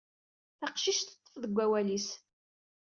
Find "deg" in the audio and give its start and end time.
1.43-1.51